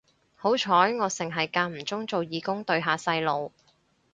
[0.33, 3.51] 好彩我剩係間唔中做義工對下細路